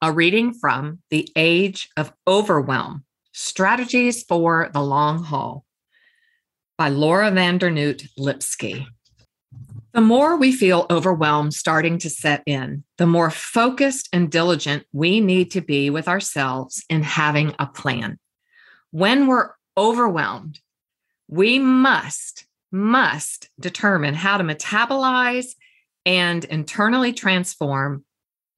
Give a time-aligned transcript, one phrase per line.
[0.00, 5.64] A reading from The Age of Overwhelm Strategies for the Long Haul
[6.76, 8.86] by Laura van Dernoot Lipsky.
[9.92, 15.18] The more we feel overwhelmed starting to set in, the more focused and diligent we
[15.20, 18.20] need to be with ourselves in having a plan.
[18.92, 20.60] When we're overwhelmed,
[21.26, 25.56] we must, must determine how to metabolize
[26.06, 28.04] and internally transform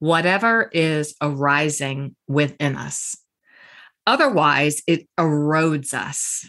[0.00, 3.16] whatever is arising within us.
[4.06, 6.48] Otherwise, it erodes us,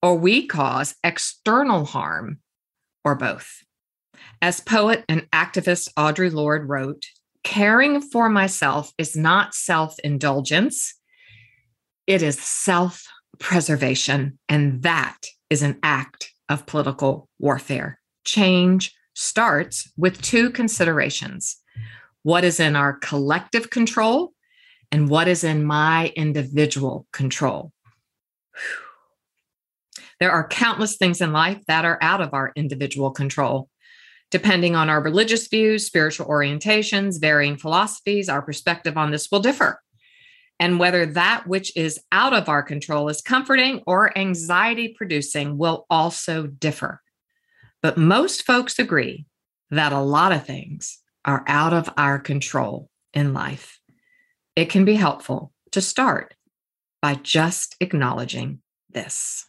[0.00, 2.38] or we cause external harm,
[3.04, 3.62] or both.
[4.40, 7.04] As poet and activist Audre Lorde wrote,
[7.44, 10.94] caring for myself is not self indulgence,
[12.06, 13.04] it is self
[13.38, 14.38] preservation.
[14.48, 15.18] And that
[15.50, 18.00] is an act of political warfare.
[18.24, 21.61] Change starts with two considerations
[22.22, 24.32] what is in our collective control
[24.90, 27.72] and what is in my individual control.
[30.20, 33.68] There are countless things in life that are out of our individual control.
[34.30, 39.80] Depending on our religious views, spiritual orientations, varying philosophies, our perspective on this will differ.
[40.60, 45.86] And whether that which is out of our control is comforting or anxiety producing will
[45.90, 47.02] also differ.
[47.82, 49.26] But most folks agree
[49.70, 53.80] that a lot of things are out of our control in life.
[54.56, 56.34] It can be helpful to start
[57.00, 59.46] by just acknowledging this.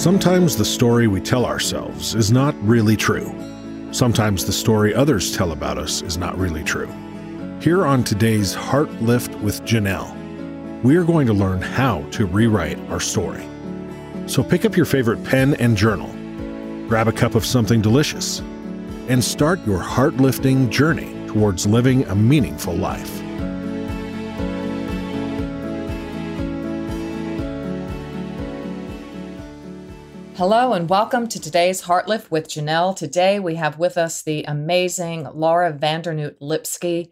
[0.00, 3.34] Sometimes the story we tell ourselves is not really true.
[3.92, 6.90] Sometimes the story others tell about us is not really true.
[7.60, 10.16] Here on today's Heart Lift with Janelle,
[10.82, 13.46] we are going to learn how to rewrite our story.
[14.26, 16.08] So pick up your favorite pen and journal,
[16.88, 18.38] grab a cup of something delicious,
[19.08, 23.20] and start your heart lifting journey towards living a meaningful life.
[30.38, 32.96] Hello and welcome to today's Heartlift with Janelle.
[32.96, 37.10] Today we have with us the amazing Laura van Dernoot Lipsky.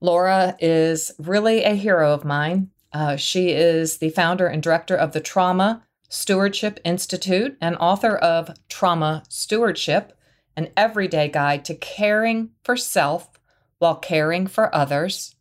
[0.00, 2.70] Laura is really a hero of mine.
[2.92, 8.56] Uh, she is the founder and director of the Trauma Stewardship Institute and author of
[8.68, 10.12] Trauma Stewardship,
[10.56, 13.28] an everyday guide to caring for self
[13.78, 15.36] while caring for others.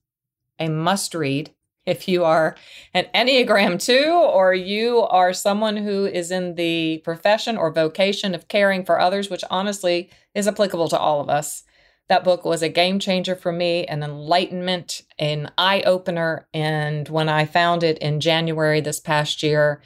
[0.59, 1.51] A must read
[1.85, 2.55] if you are
[2.93, 8.47] an Enneagram 2 or you are someone who is in the profession or vocation of
[8.47, 11.63] caring for others, which honestly is applicable to all of us.
[12.09, 16.47] That book was a game changer for me, an enlightenment, an eye opener.
[16.55, 19.83] And when I found it in January this past year,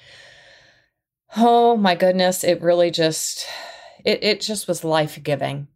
[1.35, 3.45] oh my goodness, it really just,
[4.05, 5.67] it, it just was life giving.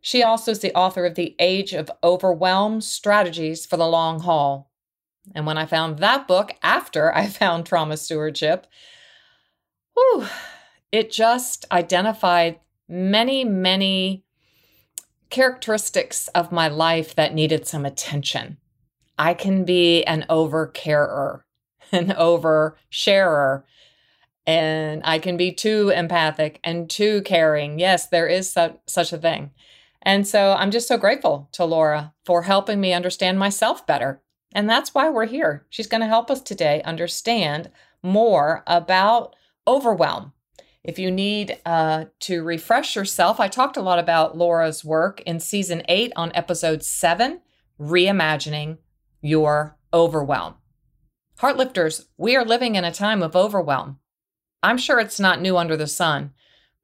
[0.00, 4.70] She also is the author of The Age of Overwhelm Strategies for the Long Haul.
[5.34, 8.68] And when I found that book after I found trauma stewardship,
[9.94, 10.28] whew,
[10.92, 14.24] it just identified many, many
[15.34, 18.58] characteristics of my life that needed some attention.
[19.18, 21.44] I can be an over carer,
[21.92, 23.64] an over sharer,
[24.46, 27.78] and I can be too empathic and too caring.
[27.78, 29.50] Yes, there is su- such a thing.
[30.02, 34.20] And so I'm just so grateful to Laura for helping me understand myself better
[34.54, 35.66] and that's why we're here.
[35.68, 37.70] She's going to help us today understand
[38.02, 39.34] more about
[39.66, 40.32] overwhelm.
[40.84, 45.40] If you need uh, to refresh yourself, I talked a lot about Laura's work in
[45.40, 47.40] season eight on episode seven
[47.80, 48.76] Reimagining
[49.22, 50.56] Your Overwhelm.
[51.38, 53.98] Heartlifters, we are living in a time of overwhelm.
[54.62, 56.32] I'm sure it's not new under the sun,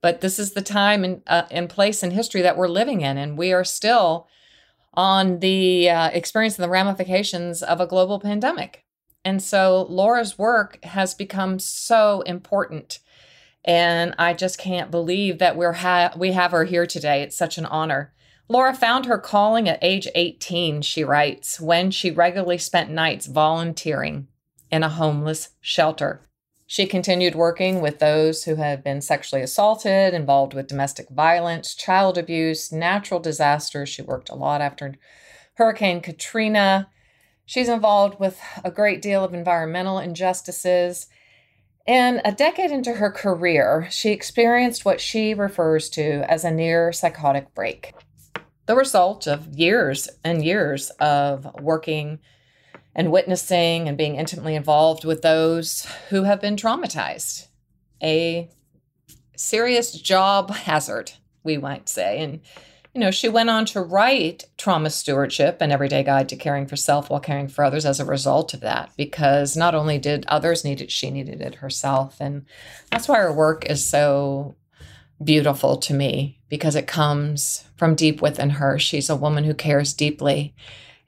[0.01, 3.37] but this is the time and uh, place in history that we're living in, and
[3.37, 4.27] we are still
[4.95, 8.83] on the uh, experience and the ramifications of a global pandemic.
[9.23, 12.99] And so Laura's work has become so important.
[13.63, 17.21] And I just can't believe that we're ha- we have her here today.
[17.21, 18.13] It's such an honor.
[18.47, 24.27] Laura found her calling at age 18, she writes, when she regularly spent nights volunteering
[24.69, 26.21] in a homeless shelter.
[26.65, 32.17] She continued working with those who had been sexually assaulted, involved with domestic violence, child
[32.17, 33.89] abuse, natural disasters.
[33.89, 34.95] She worked a lot after
[35.55, 36.89] Hurricane Katrina.
[37.45, 41.07] She's involved with a great deal of environmental injustices.
[41.87, 46.91] And a decade into her career, she experienced what she refers to as a near
[46.91, 47.93] psychotic break.
[48.67, 52.19] The result of years and years of working
[52.95, 57.47] and witnessing and being intimately involved with those who have been traumatized.
[58.03, 58.49] A
[59.35, 61.13] serious job hazard,
[61.43, 62.21] we might say.
[62.21, 62.41] And,
[62.93, 66.75] you know, she went on to write Trauma Stewardship, an everyday guide to caring for
[66.75, 70.65] self while caring for others as a result of that, because not only did others
[70.65, 72.17] need it, she needed it herself.
[72.19, 72.45] And
[72.91, 74.55] that's why her work is so
[75.23, 78.77] beautiful to me because it comes from deep within her.
[78.77, 80.53] She's a woman who cares deeply.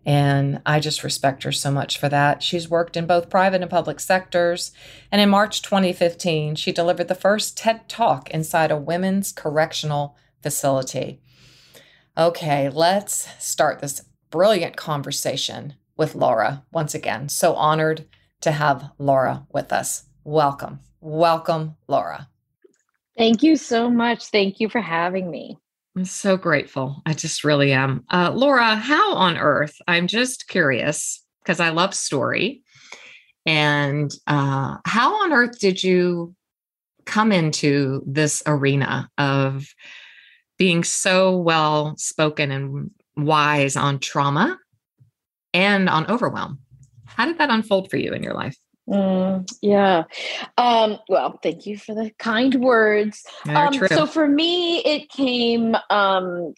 [0.06, 2.44] And I just respect her so much for that.
[2.44, 4.72] She's worked in both private and public sectors.
[5.12, 11.22] And in March 2015, she delivered the first TED Talk inside a women's correctional facility.
[12.15, 17.27] Okay, let's start this brilliant conversation with Laura once again.
[17.27, 18.06] So honored
[18.42, 20.06] to have Laura with us.
[20.24, 20.80] Welcome.
[21.01, 22.30] Welcome, Laura.
[23.18, 24.25] Thank you so much.
[24.25, 25.57] Thank you for having me.
[25.98, 27.01] I'm so grateful.
[27.07, 28.04] I just really am.
[28.12, 29.75] Uh, Laura, how on earth?
[29.88, 32.62] I'm just curious because I love story.
[33.48, 36.36] And uh, how on earth did you
[37.06, 39.65] come into this arena of
[40.63, 44.57] being so well spoken and wise on trauma
[45.54, 46.57] and on overwhelm?
[47.04, 48.56] How did that unfold for you in your life?
[48.88, 50.04] Mm, yeah.
[50.57, 53.25] Um, well, thank you for the kind words.
[53.50, 56.54] Um, so for me, it came um,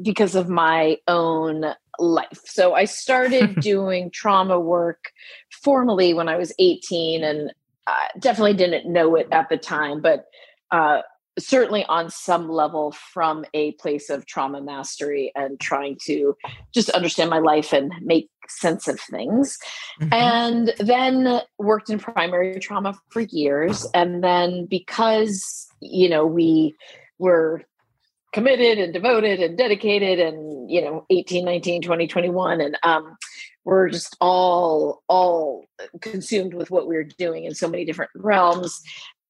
[0.00, 1.66] because of my own
[1.98, 2.40] life.
[2.46, 5.12] So I started doing trauma work
[5.50, 7.52] formally when I was 18 and
[7.86, 10.24] I definitely didn't know it at the time, but
[10.70, 11.02] uh,
[11.40, 16.36] certainly on some level from a place of trauma mastery and trying to
[16.72, 19.58] just understand my life and make sense of things.
[20.00, 20.12] Mm-hmm.
[20.12, 23.86] And then worked in primary trauma for years.
[23.94, 26.74] And then because, you know, we
[27.18, 27.62] were
[28.32, 33.16] committed and devoted and dedicated and, you know, 18, 19, 20, 21, and um,
[33.64, 35.64] we're just all all
[36.00, 38.80] consumed with what we we're doing in so many different realms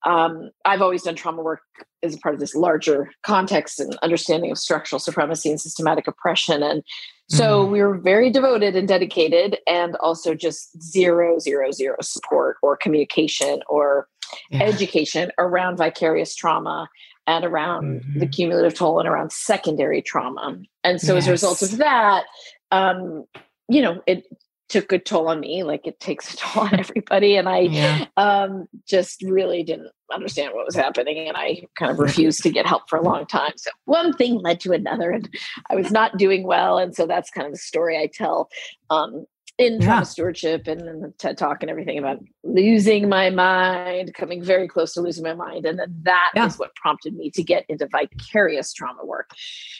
[0.06, 1.60] um, I've always done trauma work
[2.02, 6.62] as a part of this larger context and understanding of structural supremacy and systematic oppression.
[6.62, 6.82] And
[7.28, 7.72] so mm.
[7.72, 13.60] we were very devoted and dedicated, and also just zero, zero, zero support or communication
[13.68, 14.08] or
[14.50, 14.62] yeah.
[14.62, 16.88] education around vicarious trauma
[17.26, 18.18] and around mm-hmm.
[18.20, 20.58] the cumulative toll and around secondary trauma.
[20.82, 21.24] And so yes.
[21.24, 22.24] as a result of that,
[22.72, 23.24] um,
[23.68, 24.24] you know, it
[24.70, 28.06] took a toll on me like it takes a toll on everybody and i yeah.
[28.16, 32.66] um, just really didn't understand what was happening and i kind of refused to get
[32.66, 35.28] help for a long time so one thing led to another and
[35.70, 38.48] i was not doing well and so that's kind of the story i tell
[38.90, 39.24] um,
[39.58, 44.42] in trauma stewardship and in the TED talk and everything about losing my mind, coming
[44.42, 45.66] very close to losing my mind.
[45.66, 46.46] And then that yeah.
[46.46, 49.30] is what prompted me to get into vicarious trauma work.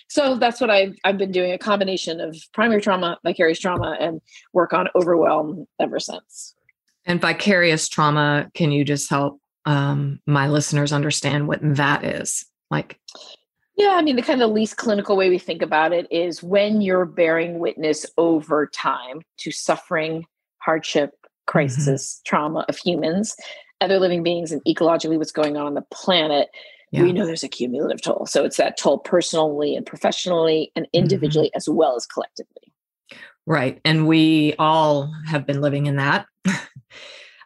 [0.08, 4.20] So that's what I've, I've been doing a combination of primary trauma, vicarious trauma, and
[4.52, 6.54] work on overwhelm ever since.
[7.06, 12.44] And vicarious trauma, can you just help um, my listeners understand what that is?
[12.70, 13.00] Like,
[13.76, 16.80] yeah, I mean, the kind of least clinical way we think about it is when
[16.80, 20.26] you're bearing witness over time to suffering,
[20.58, 21.12] hardship,
[21.46, 22.28] crisis, mm-hmm.
[22.28, 23.34] trauma of humans,
[23.80, 26.48] other living beings, and ecologically what's going on on the planet.
[26.92, 27.02] Yeah.
[27.02, 28.26] We know there's a cumulative toll.
[28.26, 30.98] So it's that toll personally and professionally and mm-hmm.
[30.98, 31.56] individually mm-hmm.
[31.56, 32.72] as well as collectively.
[33.46, 33.80] Right.
[33.84, 36.26] And we all have been living in that.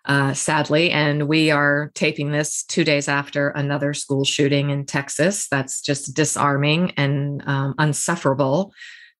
[0.06, 0.90] uh, sadly.
[0.90, 5.48] And we are taping this two days after another school shooting in Texas.
[5.48, 8.72] That's just disarming and um, unsufferable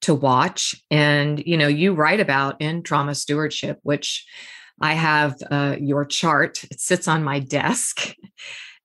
[0.03, 0.75] to watch.
[0.91, 4.27] And, you know, you write about in trauma stewardship, which
[4.81, 8.15] I have uh, your chart, it sits on my desk.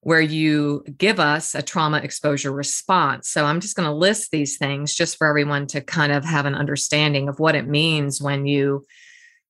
[0.02, 3.28] Where you give us a trauma exposure response.
[3.28, 6.46] So, I'm just going to list these things just for everyone to kind of have
[6.46, 8.86] an understanding of what it means when you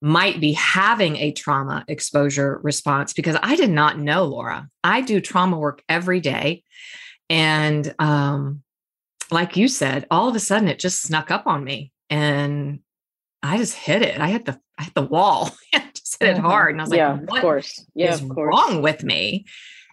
[0.01, 4.69] might be having a trauma exposure response because I did not know, Laura.
[4.83, 6.65] I do trauma work every day.
[7.29, 8.63] And um,
[9.31, 12.81] like you said, all of a sudden it just snuck up on me and
[13.43, 14.21] I just hit it.
[14.21, 15.51] I hit the I hit the wall.
[15.75, 16.47] I just hit it mm-hmm.
[16.47, 16.73] hard.
[16.73, 17.87] And I was yeah, like, what of course.
[17.95, 18.49] Yeah, is of course.
[18.49, 19.45] wrong with me?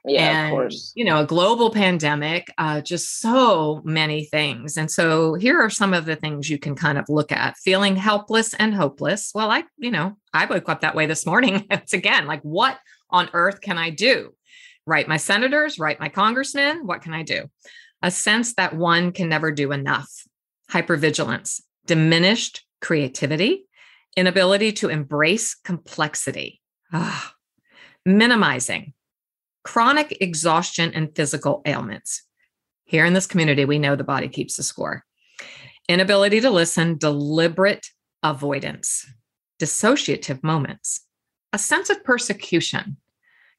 [0.06, 0.92] Yeah, and, of course.
[0.96, 4.78] You know, a global pandemic, uh, just so many things.
[4.78, 7.96] And so here are some of the things you can kind of look at feeling
[7.96, 9.32] helpless and hopeless.
[9.34, 11.66] Well, I, you know, I woke up that way this morning.
[11.72, 14.34] it's again like, what on earth can I do?
[14.86, 16.86] Write my senators, write my congressmen.
[16.86, 17.50] What can I do?
[18.02, 20.10] A sense that one can never do enough,
[20.72, 23.66] hypervigilance, diminished creativity,
[24.16, 26.62] inability to embrace complexity,
[26.94, 27.34] ah,
[28.06, 28.94] minimizing
[29.68, 32.24] chronic exhaustion and physical ailments.
[32.86, 35.04] Here in this community, we know the body keeps the score.
[35.90, 37.90] Inability to listen, deliberate
[38.24, 39.06] avoidance,
[39.60, 41.02] dissociative moments,
[41.52, 42.96] a sense of persecution,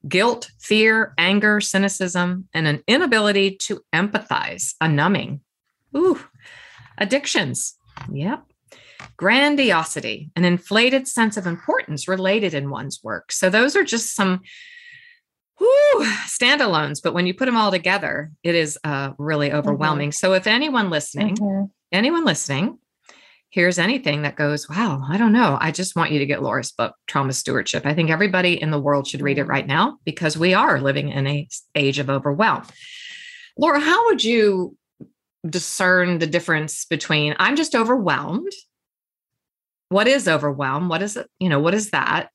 [0.09, 5.43] guilt, fear, anger, cynicism, and an inability to empathize, a numbing.
[5.95, 6.19] Ooh,
[6.97, 7.77] addictions.
[8.11, 8.45] Yep.
[9.19, 13.31] Grandiosity, an inflated sense of importance related in one's work.
[13.31, 14.41] So those are just some
[15.59, 19.59] whew, standalones, but when you put them all together, it is uh, really mm-hmm.
[19.59, 20.11] overwhelming.
[20.11, 20.27] Mm-hmm.
[20.27, 21.67] So if anyone listening, mm-hmm.
[21.93, 22.79] anyone listening
[23.51, 25.57] hears anything that goes, wow, I don't know.
[25.61, 27.87] I just want you to get Laura's book, Trauma Stewardship.
[27.87, 31.09] I think everybody in the world should read it right now because we are living
[31.09, 32.65] in a age of overwhelm.
[33.57, 34.77] Laura, how would you
[35.49, 38.53] discern the difference between I'm just overwhelmed?
[39.89, 40.89] What is overwhelm?
[40.91, 41.29] What is it?
[41.39, 42.29] You know, what is that?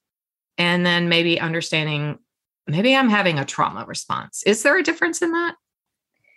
[0.57, 2.17] And then maybe understanding
[2.67, 4.43] maybe I'm having a trauma response.
[4.43, 5.55] Is there a difference in that?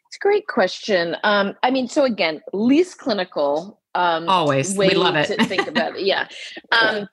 [0.08, 1.16] It's a great question.
[1.24, 5.96] Um, I mean, so again, least clinical um, always we love it to think about
[5.96, 6.28] it yeah
[6.72, 7.08] um,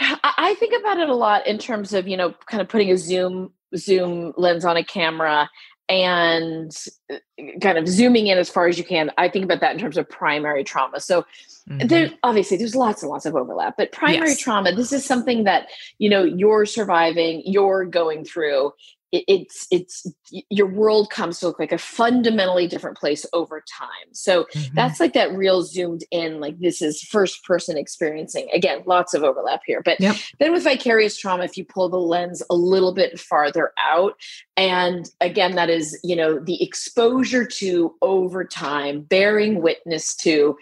[0.00, 2.96] I think about it a lot in terms of you know kind of putting a
[2.96, 5.50] zoom zoom lens on a camera
[5.88, 6.74] and
[7.12, 7.16] uh,
[7.60, 9.96] kind of zooming in as far as you can i think about that in terms
[9.98, 11.24] of primary trauma so
[11.68, 11.86] mm-hmm.
[11.86, 14.38] there obviously there's lots and lots of overlap but primary yes.
[14.38, 18.72] trauma this is something that you know you're surviving you're going through
[19.14, 20.06] it, it's it's
[20.50, 24.74] your world comes to look like a fundamentally different place over time so mm-hmm.
[24.74, 29.22] that's like that real zoomed in like this is first person experiencing again lots of
[29.22, 30.16] overlap here but yep.
[30.40, 34.14] then with vicarious trauma if you pull the lens a little bit farther out
[34.56, 40.56] and again that is you know the exposure to over time bearing witness to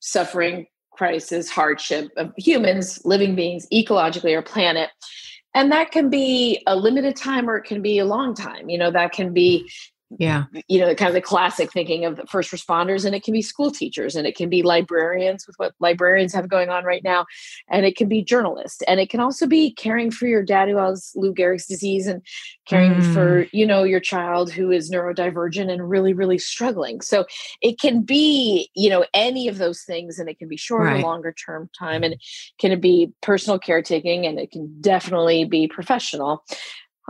[0.00, 4.88] suffering crisis hardship of humans living beings ecologically our planet
[5.54, 8.78] and that can be a limited time or it can be a long time you
[8.78, 9.70] know that can be
[10.18, 13.32] yeah you know kind of the classic thinking of the first responders and it can
[13.32, 17.04] be school teachers and it can be librarians with what librarians have going on right
[17.04, 17.24] now
[17.68, 20.76] and it can be journalists and it can also be caring for your dad who
[20.76, 22.22] has lou gehrig's disease and
[22.66, 23.14] caring mm.
[23.14, 27.24] for you know your child who is neurodivergent and really really struggling so
[27.62, 31.00] it can be you know any of those things and it can be short right.
[31.00, 32.16] or longer term time and
[32.58, 36.44] can it be personal caretaking and it can definitely be professional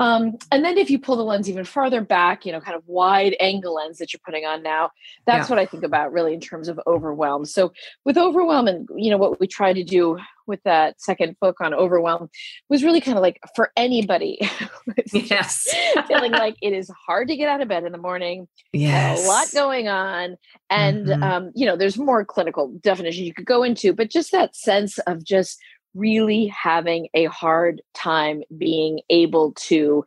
[0.00, 2.82] um, and then if you pull the lens even farther back, you know, kind of
[2.86, 4.90] wide angle lens that you're putting on now,
[5.26, 5.54] that's yeah.
[5.54, 7.44] what I think about really in terms of overwhelm.
[7.44, 7.74] So
[8.06, 11.74] with overwhelm and, you know, what we try to do with that second book on
[11.74, 12.30] overwhelm
[12.70, 14.38] was really kind of like for anybody
[15.12, 15.68] yes
[16.08, 19.28] feeling like it is hard to get out of bed in the morning yes a
[19.28, 20.36] lot going on
[20.68, 21.22] and mm-hmm.
[21.22, 24.98] um, you know there's more clinical definitions you could go into but just that sense
[25.06, 25.60] of just
[25.94, 30.04] really having a hard time being able to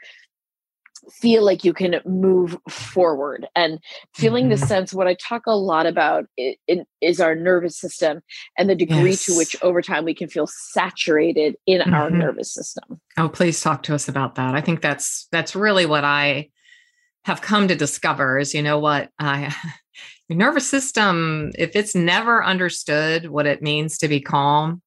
[1.11, 3.79] feel like you can move forward and
[4.13, 4.61] feeling mm-hmm.
[4.61, 6.25] the sense what i talk a lot about
[7.01, 8.21] is our nervous system
[8.57, 9.25] and the degree yes.
[9.25, 11.93] to which over time we can feel saturated in mm-hmm.
[11.93, 15.85] our nervous system oh please talk to us about that i think that's that's really
[15.85, 16.47] what i
[17.25, 19.53] have come to discover is you know what i
[20.29, 24.81] your nervous system if it's never understood what it means to be calm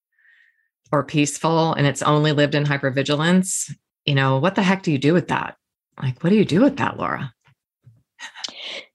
[0.93, 3.73] or peaceful and it's only lived in hypervigilance,
[4.05, 5.57] you know, what the heck do you do with that?
[6.01, 7.33] Like, what do you do with that, Laura?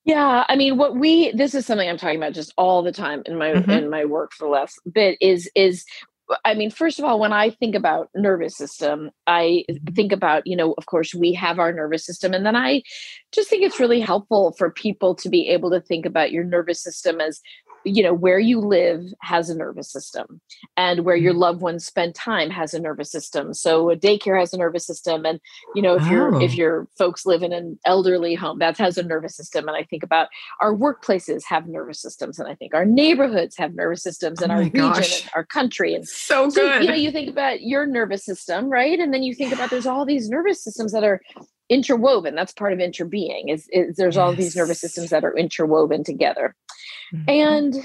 [0.03, 3.21] Yeah, I mean, what we this is something I'm talking about just all the time
[3.25, 3.69] in my mm-hmm.
[3.69, 5.85] in my work for the last bit is is
[6.45, 9.93] I mean, first of all, when I think about nervous system, I mm-hmm.
[9.93, 12.33] think about, you know, of course, we have our nervous system.
[12.33, 12.83] And then I
[13.31, 16.81] just think it's really helpful for people to be able to think about your nervous
[16.81, 17.41] system as
[17.83, 20.41] you know where you live has a nervous system
[20.77, 21.41] and where your mm-hmm.
[21.41, 25.25] loved ones spend time has a nervous system so a daycare has a nervous system
[25.25, 25.39] and
[25.75, 26.09] you know if oh.
[26.09, 29.77] you're if your folks live in an elderly home that has a nervous system and
[29.77, 30.27] i think about
[30.59, 34.55] our workplaces have nervous systems and i think our neighborhoods have nervous systems and oh
[34.55, 37.85] our region and our country and so good so, you know you think about your
[37.85, 41.21] nervous system right and then you think about there's all these nervous systems that are
[41.71, 44.21] interwoven that's part of interbeing is, is there's yes.
[44.21, 46.53] all these nervous systems that are interwoven together
[47.13, 47.29] mm-hmm.
[47.29, 47.75] and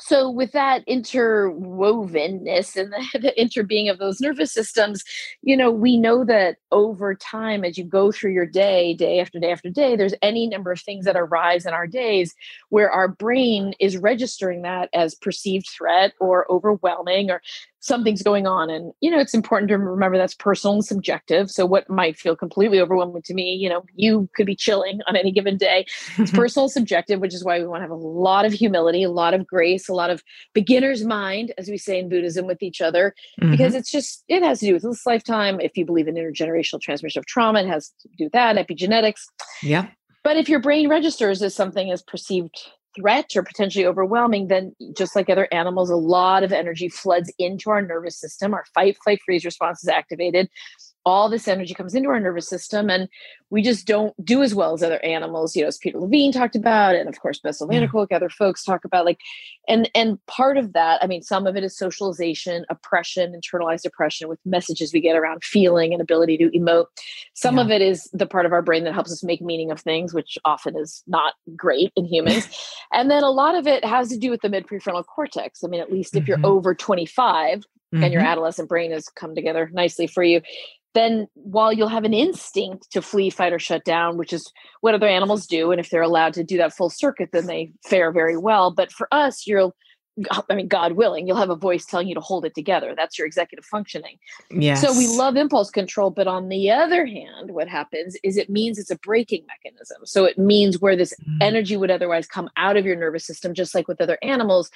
[0.00, 5.04] so with that interwovenness and the, the interbeing of those nervous systems
[5.42, 9.38] you know we know that over time as you go through your day day after
[9.38, 12.34] day after day there's any number of things that arise in our days
[12.70, 17.40] where our brain is registering that as perceived threat or overwhelming or
[17.80, 21.50] something's going on and you know it's important to remember that's personal and subjective.
[21.50, 25.16] So what might feel completely overwhelming to me you know you could be chilling on
[25.16, 25.86] any given day.
[26.16, 29.10] It's personal subjective which is why we want to have a lot of humility a
[29.10, 30.22] lot of grace a lot of
[30.54, 33.50] beginner's mind as we say in buddhism with each other mm-hmm.
[33.50, 35.60] because it's just it has to do with this lifetime.
[35.60, 39.22] If you believe in intergenerational transmission of trauma it has to do with that epigenetics.
[39.62, 39.88] Yeah
[40.24, 42.54] but if your brain registers as something as perceived
[42.96, 47.70] threat or potentially overwhelming, then just like other animals, a lot of energy floods into
[47.70, 48.54] our nervous system.
[48.54, 50.48] Our fight, flight, freeze response is activated.
[51.04, 53.08] All this energy comes into our nervous system and
[53.50, 56.56] we just don't do as well as other animals you know as peter levine talked
[56.56, 59.18] about and of course bessel van der kolk other folks talk about like
[59.68, 64.28] and and part of that i mean some of it is socialization oppression internalized oppression
[64.28, 66.86] with messages we get around feeling and ability to emote
[67.34, 67.62] some yeah.
[67.62, 70.12] of it is the part of our brain that helps us make meaning of things
[70.12, 72.48] which often is not great in humans
[72.92, 75.68] and then a lot of it has to do with the mid prefrontal cortex i
[75.68, 76.42] mean at least if mm-hmm.
[76.42, 77.64] you're over 25
[77.94, 78.02] mm-hmm.
[78.02, 78.30] and your mm-hmm.
[78.30, 80.40] adolescent brain has come together nicely for you
[80.94, 84.94] then while you'll have an instinct to flee, fight, or shut down, which is what
[84.94, 88.10] other animals do, and if they're allowed to do that full circuit, then they fare
[88.10, 88.70] very well.
[88.70, 89.76] But for us, you'll
[90.48, 92.92] I mean, God willing, you'll have a voice telling you to hold it together.
[92.96, 94.18] That's your executive functioning.
[94.50, 94.80] Yes.
[94.80, 98.78] So we love impulse control, but on the other hand, what happens is it means
[98.78, 99.98] it's a braking mechanism.
[100.04, 101.36] So it means where this mm.
[101.40, 104.70] energy would otherwise come out of your nervous system, just like with other animals.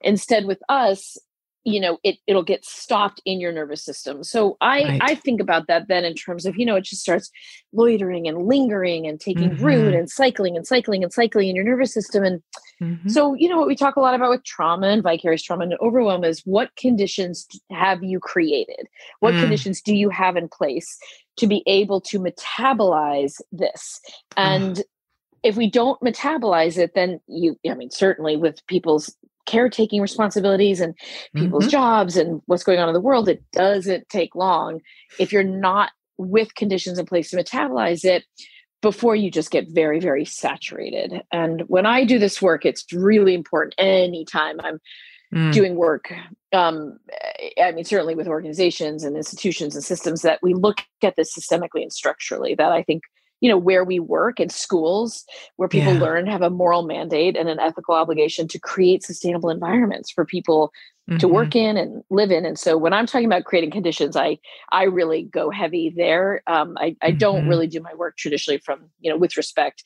[0.00, 1.16] Instead, with us,
[1.64, 5.00] you know it it'll get stopped in your nervous system so i right.
[5.02, 7.30] i think about that then in terms of you know it just starts
[7.72, 9.64] loitering and lingering and taking mm-hmm.
[9.64, 12.42] root and cycling and cycling and cycling in your nervous system and
[12.80, 13.08] mm-hmm.
[13.08, 15.74] so you know what we talk a lot about with trauma and vicarious trauma and
[15.80, 18.86] overwhelm is what conditions have you created
[19.20, 19.40] what mm.
[19.40, 20.98] conditions do you have in place
[21.36, 24.00] to be able to metabolize this
[24.36, 24.82] and
[25.42, 29.14] if we don't metabolize it then you i mean certainly with people's
[29.50, 30.94] caretaking responsibilities and
[31.34, 31.70] people's mm-hmm.
[31.70, 34.80] jobs and what's going on in the world, it doesn't take long
[35.18, 38.24] if you're not with conditions in place to metabolize it
[38.80, 41.22] before you just get very, very saturated.
[41.32, 44.78] And when I do this work, it's really important anytime I'm
[45.34, 45.52] mm.
[45.52, 46.12] doing work.
[46.52, 46.98] Um,
[47.60, 51.82] I mean, certainly with organizations and institutions and systems that we look at this systemically
[51.82, 53.02] and structurally, that I think
[53.40, 55.24] you know where we work in schools
[55.56, 56.00] where people yeah.
[56.00, 60.72] learn have a moral mandate and an ethical obligation to create sustainable environments for people
[61.08, 61.18] mm-hmm.
[61.18, 64.38] to work in and live in and so when i'm talking about creating conditions i
[64.72, 67.18] i really go heavy there um, i, I mm-hmm.
[67.18, 69.82] don't really do my work traditionally from you know with respect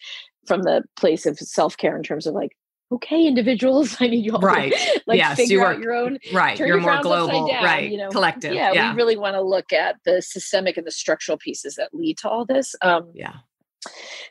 [0.46, 2.56] from the place of self-care in terms of like
[2.94, 6.18] okay individuals i need you all right to, like yes, figure you out your own
[6.32, 9.42] right you're more global down, right you know collective yeah, yeah, we really want to
[9.42, 13.34] look at the systemic and the structural pieces that lead to all this um yeah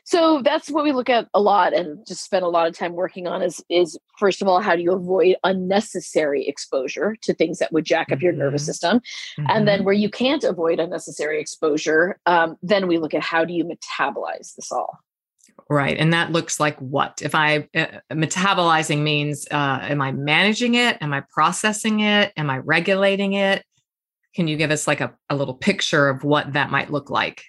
[0.04, 2.92] so that's what we look at a lot and just spend a lot of time
[2.92, 7.58] working on is is first of all how do you avoid unnecessary exposure to things
[7.58, 8.24] that would jack up mm-hmm.
[8.24, 8.70] your nervous mm-hmm.
[8.70, 9.46] system mm-hmm.
[9.48, 9.86] and then mm-hmm.
[9.86, 14.54] where you can't avoid unnecessary exposure um, then we look at how do you metabolize
[14.56, 14.98] this all
[15.70, 15.96] Right.
[15.96, 17.22] And that looks like what?
[17.22, 20.98] If I uh, metabolizing means, uh, am I managing it?
[21.00, 22.32] Am I processing it?
[22.36, 23.64] Am I regulating it?
[24.34, 27.44] Can you give us like a, a little picture of what that might look like?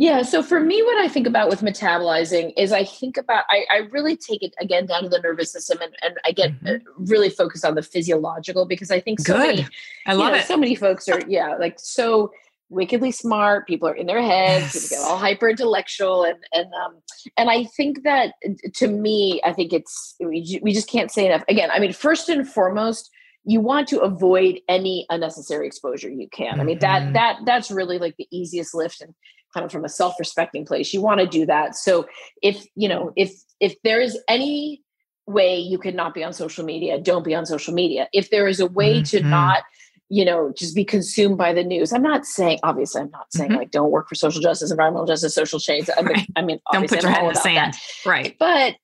[0.00, 0.22] Yeah.
[0.22, 3.76] So for me, what I think about with metabolizing is I think about, I, I
[3.90, 7.04] really take it again down to the nervous system and, and I get mm-hmm.
[7.04, 9.56] really focused on the physiological because I think so Good.
[9.56, 9.68] many,
[10.06, 10.46] I love know, it.
[10.46, 12.32] So many folks are, yeah, like so
[12.70, 14.88] wickedly smart people are in their heads yes.
[14.88, 16.96] people get all hyper intellectual and and um
[17.36, 18.34] and i think that
[18.74, 22.28] to me i think it's we, we just can't say enough again i mean first
[22.28, 23.10] and foremost
[23.44, 27.12] you want to avoid any unnecessary exposure you can i mean that mm-hmm.
[27.14, 29.14] that that's really like the easiest lift and
[29.54, 32.06] kind of from a self-respecting place you want to do that so
[32.42, 34.82] if you know if if there is any
[35.26, 38.46] way you could not be on social media don't be on social media if there
[38.46, 39.04] is a way mm-hmm.
[39.04, 39.62] to not
[40.10, 41.92] you know, just be consumed by the news.
[41.92, 43.58] I'm not saying, obviously, I'm not saying mm-hmm.
[43.58, 45.88] like don't work for social justice, environmental justice, social change.
[45.96, 46.26] I mean, right.
[46.36, 47.74] I mean don't put your head in the sand.
[47.74, 48.08] That.
[48.08, 48.36] Right.
[48.38, 48.76] But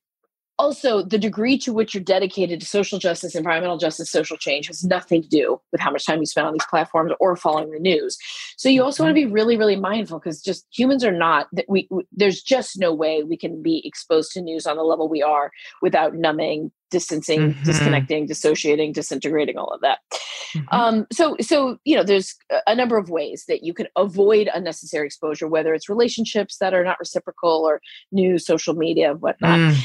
[0.57, 4.83] also the degree to which you're dedicated to social justice environmental justice social change has
[4.83, 7.79] nothing to do with how much time you spend on these platforms or following the
[7.79, 8.17] news
[8.57, 9.07] so you also mm-hmm.
[9.07, 12.41] want to be really really mindful because just humans are not that we, we, there's
[12.41, 16.15] just no way we can be exposed to news on the level we are without
[16.15, 17.63] numbing distancing mm-hmm.
[17.63, 19.99] disconnecting dissociating disintegrating all of that
[20.53, 20.63] mm-hmm.
[20.71, 22.35] um, so so you know there's
[22.67, 26.83] a number of ways that you can avoid unnecessary exposure whether it's relationships that are
[26.83, 29.77] not reciprocal or news social media whatnot mm.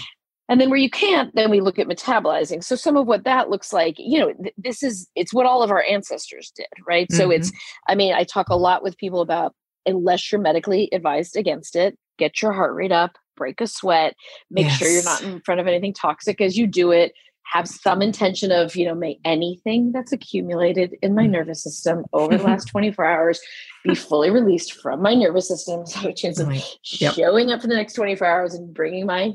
[0.50, 2.64] And then where you can't, then we look at metabolizing.
[2.64, 5.62] So some of what that looks like, you know, th- this is it's what all
[5.62, 7.06] of our ancestors did, right?
[7.08, 7.16] Mm-hmm.
[7.16, 7.52] So it's
[7.88, 9.54] I mean, I talk a lot with people about
[9.86, 14.14] unless you're medically advised against it, get your heart rate up, break a sweat,
[14.50, 14.76] make yes.
[14.76, 17.12] sure you're not in front of anything toxic as you do it,
[17.52, 21.30] have some intention of, you know, may anything that's accumulated in my mm.
[21.30, 23.40] nervous system over the last 24 hours
[23.84, 25.84] be fully released from my nervous system.
[25.86, 26.52] So a chance of
[27.00, 27.14] yep.
[27.14, 29.32] showing up for the next 24 hours and bringing my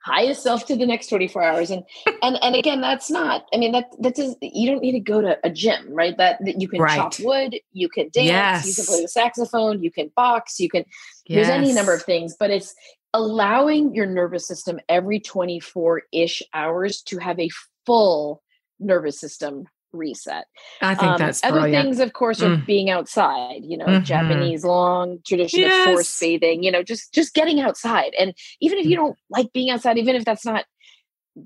[0.00, 1.82] highest self to the next 24 hours and
[2.22, 5.20] and and again that's not i mean that that does you don't need to go
[5.20, 6.96] to a gym right that, that you can right.
[6.96, 8.66] chop wood you can dance yes.
[8.66, 10.84] you can play the saxophone you can box you can
[11.26, 11.46] yes.
[11.46, 12.74] there's any number of things but it's
[13.14, 17.48] allowing your nervous system every 24-ish hours to have a
[17.86, 18.42] full
[18.78, 20.46] nervous system reset.
[20.80, 21.84] I think um, that's other brilliant.
[21.84, 22.66] things, of course, are mm.
[22.66, 23.60] being outside.
[23.62, 24.04] You know, mm-hmm.
[24.04, 25.86] Japanese long tradition yes.
[25.86, 26.62] of forest bathing.
[26.62, 29.00] You know, just just getting outside, and even if you mm.
[29.00, 30.64] don't like being outside, even if that's not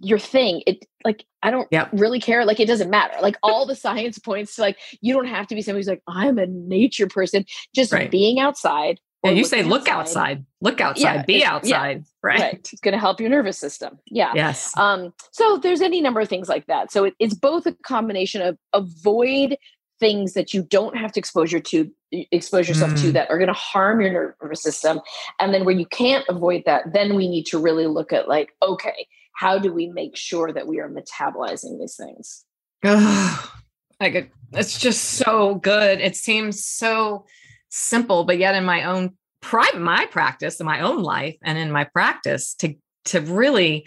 [0.00, 1.90] your thing, it like I don't yep.
[1.92, 2.44] really care.
[2.44, 3.14] Like it doesn't matter.
[3.20, 6.02] Like all the science points to like you don't have to be somebody who's like
[6.06, 7.44] I'm a nature person.
[7.74, 8.10] Just right.
[8.10, 12.40] being outside, yeah, you say look outside, look outside, yeah, be outside, yeah, right?
[12.40, 12.68] right?
[12.72, 13.98] It's going to help your nervous system.
[14.06, 14.32] Yeah.
[14.34, 14.76] Yes.
[14.76, 16.90] Um, so there's any number of things like that.
[16.90, 19.56] So it, it's both a combination of avoid
[20.02, 23.00] things that you don't have to expose to expose yourself mm.
[23.00, 25.00] to that are going to harm your nervous system
[25.38, 28.50] and then where you can't avoid that then we need to really look at like
[28.62, 32.44] okay how do we make sure that we are metabolizing these things
[32.84, 37.24] I could, it's just so good it seems so
[37.72, 41.72] simple, but yet in my own private, my practice, in my own life, and in
[41.72, 42.74] my practice, to
[43.06, 43.86] to really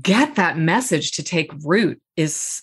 [0.00, 2.62] get that message to take root is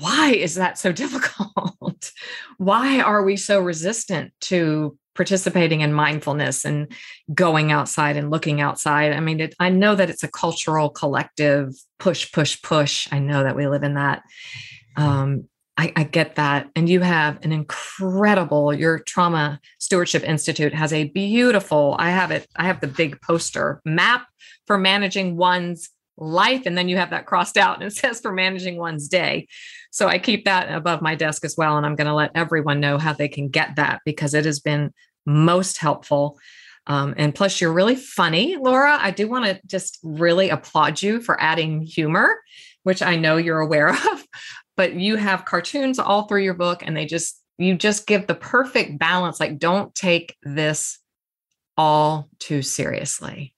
[0.00, 2.12] why is that so difficult?
[2.58, 6.92] why are we so resistant to participating in mindfulness and
[7.34, 9.12] going outside and looking outside?
[9.12, 13.08] I mean, it, I know that it's a cultural collective push, push, push.
[13.12, 14.22] I know that we live in that.
[14.96, 15.48] Um,
[15.78, 16.68] I, I, get that.
[16.74, 22.48] And you have an incredible, your Trauma Stewardship Institute has a beautiful, I have it,
[22.56, 24.26] I have the big poster map
[24.66, 26.62] for managing one's life.
[26.66, 29.46] And then you have that crossed out and it says for managing one's day.
[29.92, 31.76] So I keep that above my desk as well.
[31.76, 34.58] And I'm going to let everyone know how they can get that because it has
[34.58, 34.92] been
[35.24, 36.38] most helpful.
[36.88, 38.98] Um, and plus, you're really funny, Laura.
[39.00, 42.40] I do want to just really applaud you for adding humor,
[42.82, 44.26] which I know you're aware of
[44.78, 48.36] but you have cartoons all through your book and they just you just give the
[48.36, 49.40] perfect balance.
[49.40, 51.00] Like don't take this
[51.76, 53.54] all too seriously.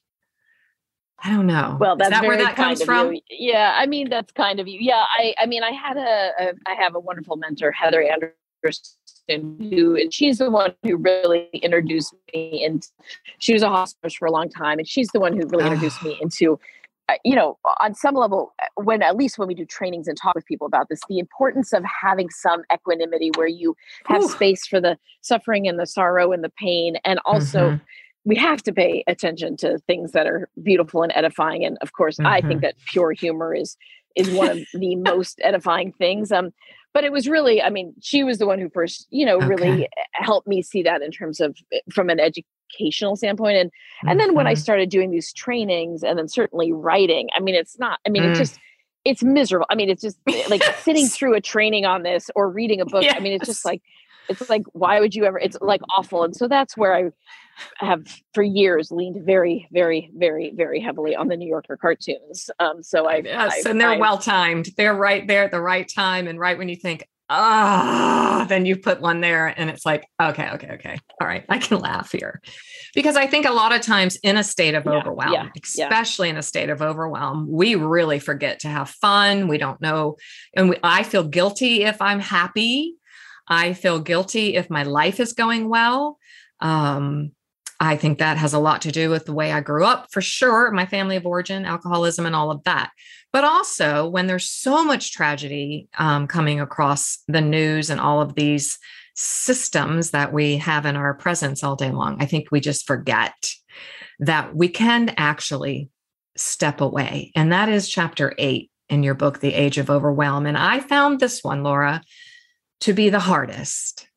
[1.22, 1.76] I don't know.
[1.78, 3.20] Well that's that where that comes from you.
[3.28, 4.78] yeah i mean that's kind of you.
[4.80, 8.80] Yeah i i mean i had a, a I have a wonderful mentor heather anderson
[9.28, 12.86] who and she's the one who really introduced me and
[13.38, 16.02] she was a hospice for a long time and she's the one who really introduced
[16.02, 16.56] me into uh,
[17.24, 20.34] you know, on some level, uh, when at least when we do trainings and talk
[20.34, 24.28] with people about this, the importance of having some equanimity where you have Ooh.
[24.28, 26.96] space for the suffering and the sorrow and the pain.
[27.04, 27.84] And also, mm-hmm.
[28.24, 31.64] we have to pay attention to things that are beautiful and edifying.
[31.64, 32.26] And of course, mm-hmm.
[32.26, 32.60] I think mm-hmm.
[32.60, 33.76] that pure humor is
[34.16, 36.32] is one of the most edifying things.
[36.32, 36.50] Um,
[36.92, 39.46] but it was really, I mean, she was the one who first, you know, okay.
[39.46, 43.70] really helped me see that in terms of eh, from an education educational standpoint and
[44.06, 44.60] and then when i mm-hmm.
[44.60, 48.30] started doing these trainings and then certainly writing i mean it's not i mean mm.
[48.30, 48.58] it's just
[49.04, 52.50] it's miserable i mean it's just eh, like sitting through a training on this or
[52.50, 53.14] reading a book yes.
[53.16, 53.82] i mean it's just like
[54.28, 57.10] it's like why would you ever it's like awful and so that's where i
[57.76, 62.82] have for years leaned very very very very heavily on the new yorker cartoons um
[62.82, 66.26] so i yes I've, and they're well timed they're right there at the right time
[66.26, 70.50] and right when you think ah, then you put one there and it's like, okay,
[70.50, 70.98] okay, okay.
[71.20, 72.42] All right, I can laugh here.
[72.94, 76.28] Because I think a lot of times in a state of yeah, overwhelm, yeah, especially
[76.28, 76.32] yeah.
[76.32, 79.48] in a state of overwhelm, we really forget to have fun.
[79.48, 80.16] We don't know.
[80.54, 82.96] And we, I feel guilty if I'm happy.
[83.48, 86.18] I feel guilty if my life is going well.
[86.60, 87.32] Um,
[87.78, 90.20] I think that has a lot to do with the way I grew up, for
[90.20, 92.90] sure, my family of origin, alcoholism, and all of that.
[93.32, 98.34] But also, when there's so much tragedy um, coming across the news and all of
[98.34, 98.78] these
[99.14, 103.34] systems that we have in our presence all day long, I think we just forget
[104.18, 105.90] that we can actually
[106.36, 107.30] step away.
[107.36, 110.46] And that is chapter eight in your book, The Age of Overwhelm.
[110.46, 112.02] And I found this one, Laura,
[112.80, 114.08] to be the hardest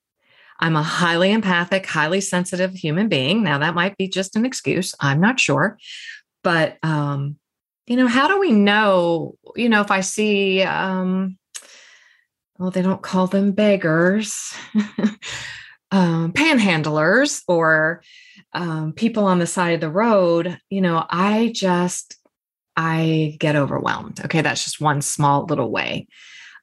[0.64, 3.44] I'm a highly empathic, highly sensitive human being.
[3.44, 4.96] Now, that might be just an excuse.
[5.00, 5.78] I'm not sure.
[6.42, 7.38] But, um,
[7.88, 11.38] you know, how do we know, you know, if I see, um,
[12.58, 14.54] well, they don't call them beggars,
[15.92, 18.04] um, panhandlers, or
[18.54, 22.18] um, people on the side of the road, you know, I just,
[22.76, 24.22] I get overwhelmed.
[24.26, 24.42] Okay.
[24.42, 26.08] That's just one small little way.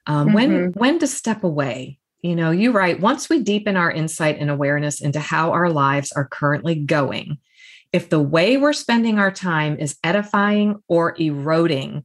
[0.07, 0.35] Um, mm-hmm.
[0.35, 4.49] When, when to step away you know, you write once we deepen our insight and
[4.49, 7.39] awareness into how our lives are currently going,
[7.93, 12.03] if the way we're spending our time is edifying or eroding,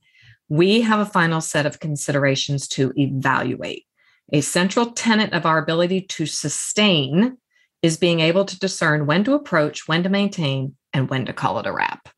[0.49, 3.85] we have a final set of considerations to evaluate.
[4.33, 7.37] A central tenet of our ability to sustain
[7.83, 11.59] is being able to discern when to approach, when to maintain, and when to call
[11.59, 12.09] it a wrap.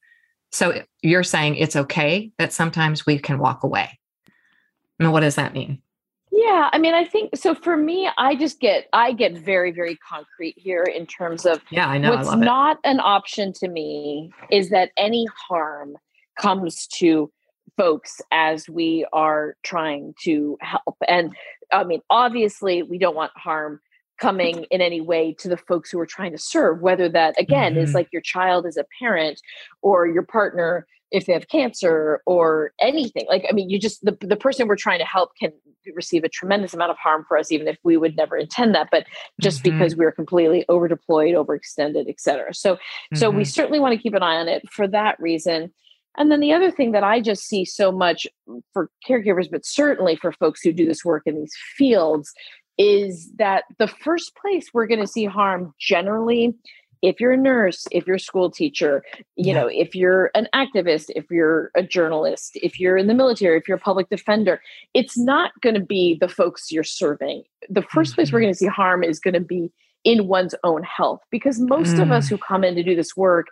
[0.52, 3.98] So you're saying it's okay that sometimes we can walk away.
[4.98, 5.82] Now, what does that mean?
[6.38, 7.52] Yeah, I mean, I think so.
[7.52, 11.88] For me, I just get I get very very concrete here in terms of yeah,
[11.88, 12.14] I know.
[12.14, 15.96] What's I not an option to me is that any harm
[16.40, 17.32] comes to
[17.76, 20.96] folks as we are trying to help.
[21.08, 21.34] And
[21.72, 23.80] I mean, obviously, we don't want harm
[24.20, 27.72] coming in any way to the folks who are trying to serve, whether that again
[27.72, 27.82] mm-hmm.
[27.82, 29.40] is like your child as a parent
[29.82, 33.26] or your partner if they have cancer or anything.
[33.28, 35.52] Like, I mean, you just the, the person we're trying to help can
[35.94, 38.88] receive a tremendous amount of harm for us, even if we would never intend that,
[38.90, 39.06] but
[39.40, 39.78] just mm-hmm.
[39.78, 42.52] because we're completely over deployed, overextended, et cetera.
[42.52, 43.16] So mm-hmm.
[43.16, 43.48] so we mm-hmm.
[43.48, 45.72] certainly want to keep an eye on it for that reason.
[46.16, 48.26] And then the other thing that I just see so much
[48.72, 52.32] for caregivers, but certainly for folks who do this work in these fields,
[52.76, 56.54] is that the first place we're going to see harm generally
[57.02, 59.02] if you're a nurse if you're a school teacher
[59.36, 59.54] you yeah.
[59.54, 63.68] know if you're an activist if you're a journalist if you're in the military if
[63.68, 64.60] you're a public defender
[64.94, 68.14] it's not going to be the folks you're serving the 1st mm-hmm.
[68.14, 68.44] place we're mm-hmm.
[68.44, 69.70] going to see harm is going to be
[70.04, 72.02] in one's own health because most mm.
[72.02, 72.30] of us mm.
[72.30, 73.48] who come in to do this work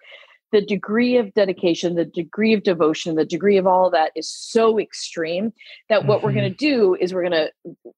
[0.52, 4.28] the degree of dedication the degree of devotion the degree of all of that is
[4.28, 5.52] so extreme
[5.88, 6.26] that what mm-hmm.
[6.26, 7.92] we're going to do is we're going to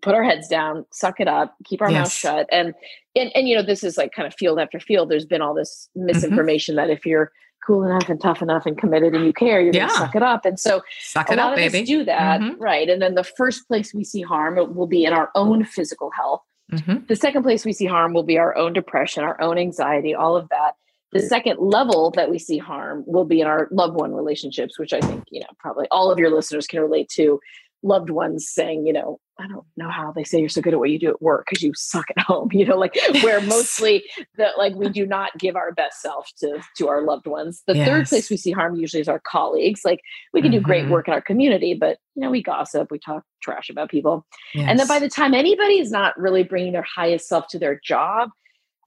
[0.00, 1.98] put our heads down, suck it up, keep our yes.
[1.98, 2.48] mouth shut.
[2.52, 2.74] And,
[3.16, 5.10] and and you know, this is like kind of field after field.
[5.10, 6.06] There's been all this mm-hmm.
[6.06, 6.88] misinformation mm-hmm.
[6.88, 7.32] that if you're
[7.66, 9.88] cool enough and tough enough and committed and you care, you're yeah.
[9.88, 10.44] gonna suck it up.
[10.44, 11.82] And so suck a lot up, of baby.
[11.82, 12.60] us do that, mm-hmm.
[12.60, 12.88] right?
[12.88, 16.42] And then the first place we see harm will be in our own physical health.
[16.72, 17.06] Mm-hmm.
[17.08, 20.36] The second place we see harm will be our own depression, our own anxiety, all
[20.36, 20.72] of that.
[21.12, 24.92] The second level that we see harm will be in our loved one relationships, which
[24.92, 27.40] I think, you know, probably all of your listeners can relate to
[27.82, 30.80] loved ones saying, you know, I don't know how they say you're so good at
[30.80, 34.04] what you do at work because you suck at home, you know, like where mostly
[34.36, 37.62] that like we do not give our best self to to our loved ones.
[37.66, 37.88] The yes.
[37.88, 39.82] third place we see harm usually is our colleagues.
[39.84, 40.00] Like
[40.32, 40.58] we can mm-hmm.
[40.58, 40.92] do great mm-hmm.
[40.92, 44.26] work in our community, but you know, we gossip, we talk trash about people.
[44.54, 44.66] Yes.
[44.68, 47.80] And then by the time anybody is not really bringing their highest self to their
[47.84, 48.30] job,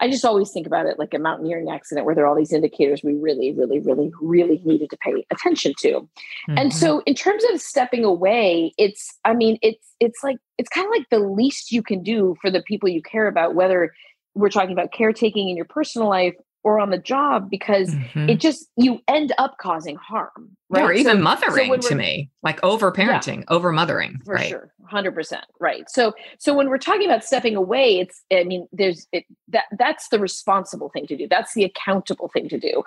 [0.02, 2.52] I just always think about it like a mountaineering accident where there are all these
[2.52, 5.92] indicators we really, really, really, really needed to pay attention to.
[5.92, 6.58] Mm-hmm.
[6.58, 10.86] And so in terms of stepping away, it's, I mean, it's, it's like, it's kind
[10.86, 13.94] of like the least you can do for the people you care about, whether
[14.34, 18.30] we're talking about caretaking in your personal life or on the job because mm-hmm.
[18.30, 20.84] it just you end up causing harm right?
[20.84, 24.50] or even so, mothering so to me like over parenting yeah, over mothering for right?
[24.50, 29.08] sure 100% right so so when we're talking about stepping away it's i mean there's
[29.12, 32.84] it, that that's the responsible thing to do that's the accountable thing to do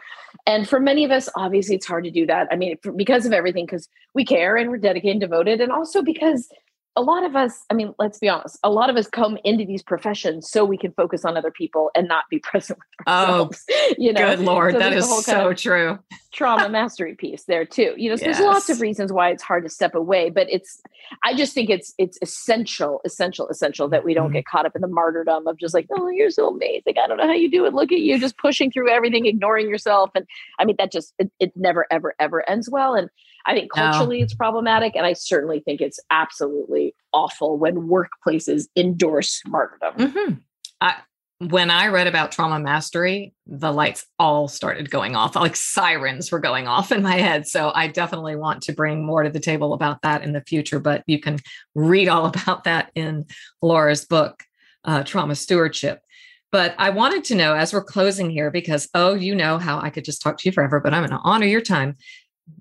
[0.46, 3.32] and for many of us obviously it's hard to do that i mean because of
[3.32, 6.48] everything because we care and we're dedicated and devoted and also because
[6.96, 9.64] a lot of us, I mean, let's be honest, a lot of us come into
[9.64, 13.12] these professions so we can focus on other people and not be present with oh,
[13.12, 13.64] ourselves.
[13.70, 15.98] Oh, you know, good Lord, so that is so true.
[16.32, 17.94] trauma mastery piece there too.
[17.96, 18.38] You know, so yes.
[18.38, 20.80] there's lots of reasons why it's hard to step away, but it's,
[21.24, 24.34] I just think it's, it's essential, essential, essential that we don't mm-hmm.
[24.34, 26.94] get caught up in the martyrdom of just like, oh, you're so amazing.
[27.02, 27.74] I don't know how you do it.
[27.74, 30.10] Look at you just pushing through everything, ignoring yourself.
[30.14, 30.26] And
[30.60, 32.94] I mean, that just, it, it never, ever, ever ends well.
[32.94, 33.10] And
[33.46, 34.24] I think culturally no.
[34.24, 34.96] it's problematic.
[34.96, 39.94] And I certainly think it's absolutely awful when workplaces endorse martyrdom.
[39.96, 40.34] Mm-hmm.
[40.80, 40.96] I,
[41.38, 46.38] when I read about trauma mastery, the lights all started going off, like sirens were
[46.38, 47.46] going off in my head.
[47.46, 50.78] So I definitely want to bring more to the table about that in the future.
[50.78, 51.38] But you can
[51.74, 53.26] read all about that in
[53.62, 54.42] Laura's book,
[54.84, 56.00] uh, Trauma Stewardship.
[56.52, 59.90] But I wanted to know as we're closing here, because, oh, you know how I
[59.90, 61.96] could just talk to you forever, but I'm going to honor your time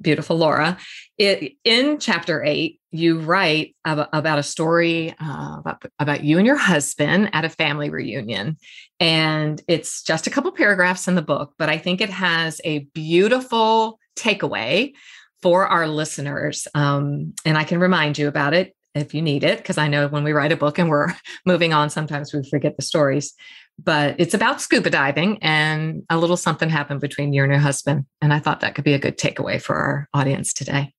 [0.01, 0.77] beautiful Laura.
[1.17, 6.45] It, in chapter eight, you write about, about a story uh, about, about you and
[6.45, 8.57] your husband at a family reunion.
[8.99, 12.79] And it's just a couple paragraphs in the book, but I think it has a
[12.93, 14.93] beautiful takeaway
[15.41, 16.67] for our listeners.
[16.73, 20.07] Um, and I can remind you about it if you need it, because I know
[20.07, 21.07] when we write a book and we're
[21.45, 23.33] moving on, sometimes we forget the stories
[23.79, 28.05] but it's about scuba diving and a little something happened between you and your husband.
[28.21, 30.93] And I thought that could be a good takeaway for our audience today.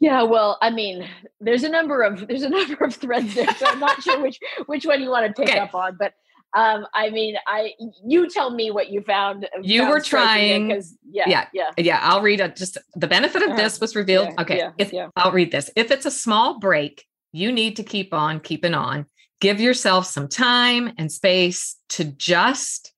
[0.00, 1.08] Yeah, well, I mean,
[1.40, 4.38] there's a number of there's a number of threads there, so I'm not sure which
[4.66, 5.58] which one you want to pick okay.
[5.58, 5.96] up on.
[5.98, 6.12] But
[6.54, 7.72] um, I mean, I
[8.04, 9.48] you tell me what you found.
[9.62, 12.00] You found were trying because yeah, yeah, yeah, yeah.
[12.02, 13.56] I'll read a, just the benefit of uh-huh.
[13.56, 14.28] this was revealed.
[14.28, 15.08] Yeah, okay, yeah, if, yeah.
[15.16, 15.70] I'll read this.
[15.74, 19.06] If it's a small break, you need to keep on keeping on
[19.40, 22.92] give yourself some time and space to just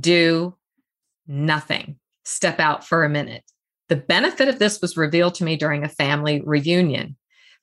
[0.00, 0.56] do
[1.26, 1.96] nothing.
[2.24, 3.44] Step out for a minute.
[3.88, 7.16] The benefit of this was revealed to me during a family reunion.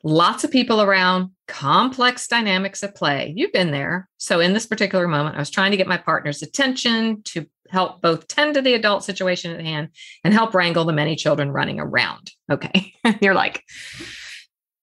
[0.03, 3.33] Lots of people around, complex dynamics at play.
[3.35, 4.07] You've been there.
[4.17, 8.01] So, in this particular moment, I was trying to get my partner's attention to help
[8.01, 9.89] both tend to the adult situation at hand
[10.23, 12.31] and help wrangle the many children running around.
[12.49, 12.93] Okay.
[13.21, 13.63] You're like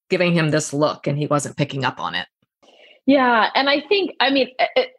[0.09, 2.27] giving him this look, and he wasn't picking up on it.
[3.07, 4.91] Yeah, and I think I mean it,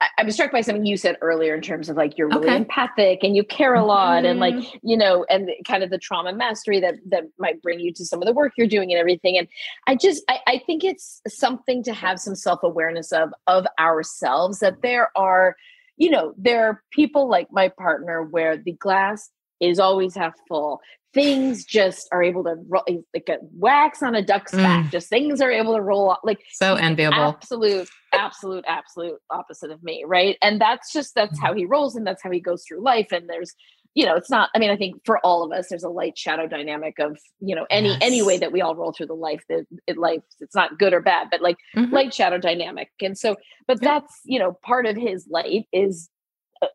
[0.00, 2.56] I was struck by something you said earlier in terms of like you're really okay.
[2.56, 4.26] empathic and you care a lot mm-hmm.
[4.26, 4.88] and like mm-hmm.
[4.88, 8.22] you know and kind of the trauma mastery that that might bring you to some
[8.22, 9.48] of the work you're doing and everything and
[9.88, 14.82] I just I, I think it's something to have some self-awareness of of ourselves that
[14.82, 15.56] there are
[15.96, 20.80] you know there are people like my partner where the glass is always half full
[21.14, 24.58] things just are able to roll like a wax on a duck's mm.
[24.58, 24.90] back.
[24.90, 27.16] Just things are able to roll off like so enviable.
[27.16, 30.36] Absolute, absolute, absolute opposite of me, right?
[30.42, 33.08] And that's just that's how he rolls and that's how he goes through life.
[33.10, 33.54] And there's
[33.94, 36.16] you know, it's not, I mean, I think for all of us, there's a light
[36.16, 37.98] shadow dynamic of, you know, any yes.
[38.00, 40.92] any way that we all roll through the life that it life, it's not good
[40.92, 41.92] or bad, but like mm-hmm.
[41.92, 42.90] light shadow dynamic.
[43.00, 43.34] And so,
[43.66, 46.10] but that's, you know, part of his light is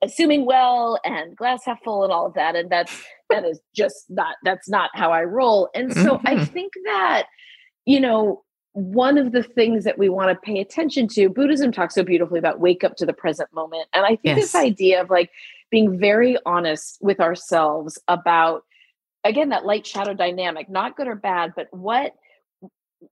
[0.01, 4.05] assuming well and glass half full and all of that and that's that is just
[4.09, 6.27] not that's not how i roll and so mm-hmm.
[6.27, 7.27] i think that
[7.85, 8.43] you know
[8.73, 12.39] one of the things that we want to pay attention to buddhism talks so beautifully
[12.39, 14.37] about wake up to the present moment and i think yes.
[14.37, 15.29] this idea of like
[15.69, 18.63] being very honest with ourselves about
[19.23, 22.13] again that light shadow dynamic not good or bad but what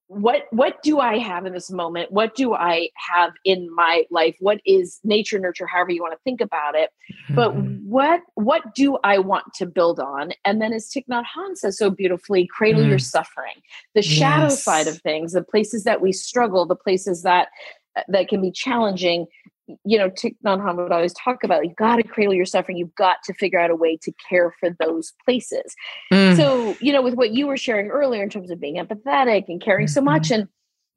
[0.08, 4.36] what what do i have in this moment what do i have in my life
[4.40, 7.36] what is nature nurture however you want to think about it mm-hmm.
[7.36, 11.56] but what what do i want to build on and then as Thich Nhat Hanh
[11.56, 12.90] says so beautifully cradle mm.
[12.90, 13.56] your suffering
[13.96, 14.64] the shadow yes.
[14.64, 17.48] side of things the places that we struggle the places that
[18.08, 19.28] that can be challenging
[19.84, 22.78] you know, Thich Nhat Hanh would always talk about you've got to cradle your suffering.
[22.78, 25.76] You've got to figure out a way to care for those places.
[26.12, 26.36] Mm.
[26.36, 29.62] So, you know, with what you were sharing earlier in terms of being empathetic and
[29.62, 30.42] caring so much, mm-hmm.
[30.42, 30.50] and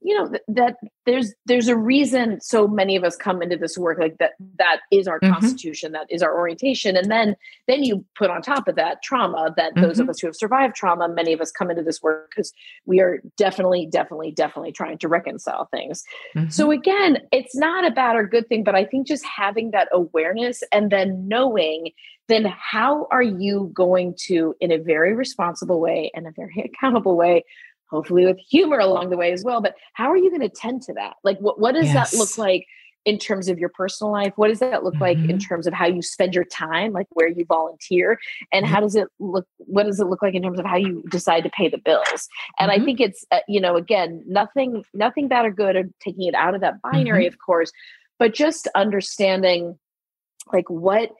[0.04, 3.76] you know th- that there's there's a reason so many of us come into this
[3.76, 5.32] work like that that is our mm-hmm.
[5.32, 7.34] constitution that is our orientation and then
[7.66, 9.82] then you put on top of that trauma that mm-hmm.
[9.82, 10.10] those of mm-hmm.
[10.10, 12.52] us who have survived trauma many of us come into this work because
[12.84, 16.04] we are definitely definitely definitely trying to reconcile things
[16.36, 16.48] mm-hmm.
[16.50, 19.88] so again it's not a bad or good thing but i think just having that
[19.90, 21.90] awareness and then knowing
[22.28, 27.16] then how are you going to in a very responsible way and a very accountable
[27.16, 27.42] way
[27.90, 29.60] hopefully with humor along the way as well.
[29.60, 31.14] But how are you going to tend to that?
[31.22, 32.10] Like, what, what does yes.
[32.10, 32.66] that look like
[33.04, 34.32] in terms of your personal life?
[34.36, 35.02] What does that look mm-hmm.
[35.02, 35.38] like in mm-hmm.
[35.38, 38.18] terms of how you spend your time, like where you volunteer?
[38.52, 38.74] And mm-hmm.
[38.74, 39.46] how does it look?
[39.58, 42.28] What does it look like in terms of how you decide to pay the bills?
[42.58, 42.82] And mm-hmm.
[42.82, 46.34] I think it's, uh, you know, again, nothing, nothing bad or good, or taking it
[46.34, 47.34] out of that binary, mm-hmm.
[47.34, 47.70] of course,
[48.18, 49.78] but just understanding
[50.52, 51.10] like what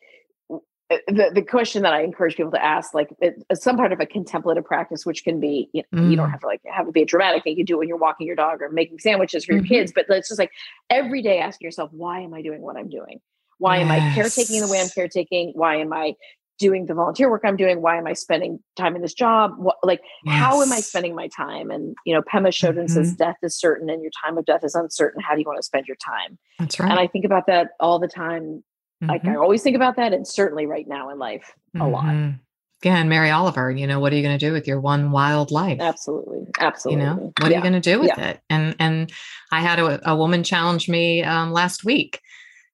[1.06, 4.06] the, the question that I encourage people to ask, like it, some part of a
[4.06, 6.10] contemplative practice, which can be, you, know, mm.
[6.10, 6.32] you don't mm.
[6.32, 7.52] have to like have it be a dramatic thing.
[7.52, 9.68] You can do it when you're walking your dog or making sandwiches for your mm-hmm.
[9.68, 10.52] kids, but it's just like
[10.90, 13.20] every day asking yourself, why am I doing what I'm doing?
[13.58, 13.84] Why yes.
[13.84, 15.52] am I caretaking the way I'm caretaking?
[15.54, 16.14] Why am I
[16.58, 17.82] doing the volunteer work I'm doing?
[17.82, 19.52] Why am I spending time in this job?
[19.56, 20.36] What, like, yes.
[20.36, 21.70] how am I spending my time?
[21.70, 22.86] And, you know, Pema Chodron mm-hmm.
[22.88, 25.20] says death is certain and your time of death is uncertain.
[25.20, 26.38] How do you want to spend your time?
[26.58, 26.90] That's right.
[26.90, 28.62] And I think about that all the time
[29.04, 29.10] Mm-hmm.
[29.10, 29.42] Like I mm-hmm.
[29.42, 31.92] always think about that, and certainly right now in life, a mm-hmm.
[31.92, 32.34] lot.
[32.82, 35.50] Again, Mary Oliver, you know, what are you going to do with your one wild
[35.50, 35.78] life?
[35.80, 37.02] Absolutely, absolutely.
[37.02, 37.56] You know, what yeah.
[37.56, 38.28] are you going to do with yeah.
[38.28, 38.40] it?
[38.50, 39.12] And and
[39.50, 42.20] I had a, a woman challenge me um, last week,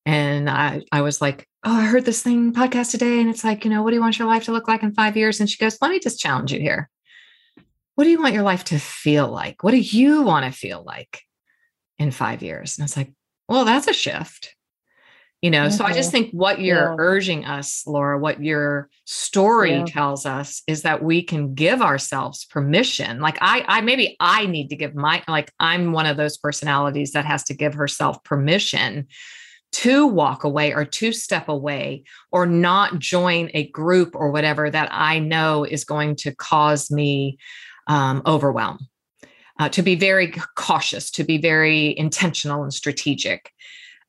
[0.05, 3.65] and I I was like, oh, I heard this thing podcast today, and it's like,
[3.65, 5.39] you know, what do you want your life to look like in five years?
[5.39, 6.91] And she goes, let me just challenge you here.
[7.95, 9.63] What do you want your life to feel like?
[9.63, 11.21] What do you want to feel like
[11.99, 12.79] in five years?
[12.79, 13.13] And I was like,
[13.49, 14.57] well, that's a shift
[15.43, 16.25] you know so i just mm-hmm.
[16.25, 16.97] think what you're yeah.
[16.99, 19.85] urging us laura what your story yeah.
[19.87, 24.69] tells us is that we can give ourselves permission like i i maybe i need
[24.69, 29.07] to give my like i'm one of those personalities that has to give herself permission
[29.73, 34.89] to walk away or to step away or not join a group or whatever that
[34.93, 37.39] i know is going to cause me
[37.87, 38.79] um, overwhelm
[39.59, 43.53] uh, to be very cautious to be very intentional and strategic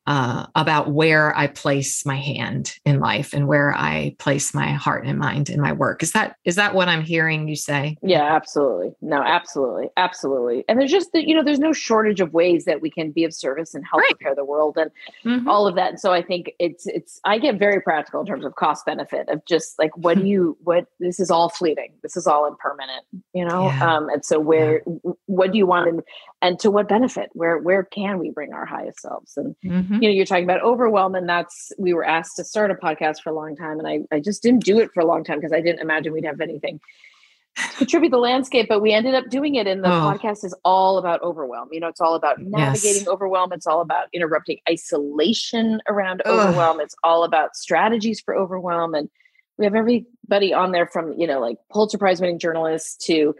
[0.08, 5.06] uh, about where I place my hand in life and where I place my heart
[5.06, 6.02] and mind in my work.
[6.02, 7.98] Is that is that what I'm hearing you say?
[8.02, 8.94] Yeah, absolutely.
[9.02, 10.66] No, absolutely, absolutely.
[10.68, 13.34] And there's just you know there's no shortage of ways that we can be of
[13.34, 14.12] service and help right.
[14.14, 14.90] repair the world and
[15.24, 15.48] mm-hmm.
[15.48, 15.92] all of that.
[15.92, 19.30] And so I think it's it's I get very practical in terms of cost benefit
[19.30, 21.94] of just like what do you what this is all fleeting.
[22.02, 23.06] This is all impermanent.
[23.34, 23.98] You know, yeah.
[23.98, 25.12] um, and so where yeah.
[25.28, 26.02] what do you want and
[26.42, 27.30] and to what benefit?
[27.34, 30.02] Where where can we bring our highest selves and mm-hmm mm-hmm.
[30.02, 33.22] you know, you're talking about overwhelm, and that's we were asked to start a podcast
[33.22, 35.38] for a long time, and I I just didn't do it for a long time
[35.38, 36.80] because I didn't imagine we'd have anything
[37.58, 39.68] to contribute the landscape, but we ended up doing it.
[39.68, 39.92] And the oh.
[39.92, 41.70] podcast is all about overwhelm.
[41.72, 43.08] You know, it's all about navigating yes.
[43.08, 43.52] overwhelm.
[43.54, 46.40] It's all about interrupting isolation around Ugh.
[46.40, 46.80] overwhelm.
[46.80, 48.94] It's all about strategies for overwhelm.
[48.94, 49.10] And
[49.58, 53.36] we have everybody on there from, you know, like Pulitzer Prize winning journalists to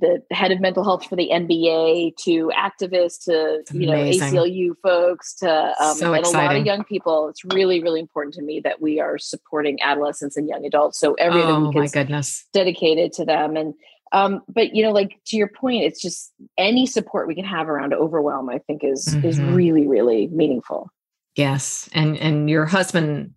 [0.00, 5.34] the head of mental health for the NBA to activists to you know ACLU folks
[5.36, 7.28] to um, so and a lot of young people.
[7.28, 10.98] It's really really important to me that we are supporting adolescents and young adults.
[10.98, 13.74] So every oh, week my goodness dedicated to them and.
[14.12, 17.68] Um, but you know, like to your point, it's just any support we can have
[17.68, 19.24] around overwhelm, I think is mm-hmm.
[19.24, 20.90] is really, really meaningful.
[21.36, 21.88] Yes.
[21.92, 23.34] And and your husband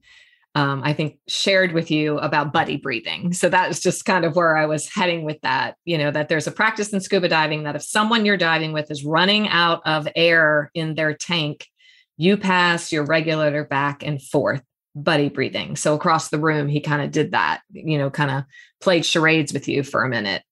[0.55, 3.33] um, I think shared with you about buddy breathing.
[3.33, 5.75] So that was just kind of where I was heading with that.
[5.85, 8.91] You know, that there's a practice in scuba diving that if someone you're diving with
[8.91, 11.67] is running out of air in their tank,
[12.17, 14.61] you pass your regulator back and forth,
[14.95, 15.75] buddy breathing.
[15.75, 18.43] So across the room, he kind of did that, you know, kind of
[18.79, 20.43] played charades with you for a minute.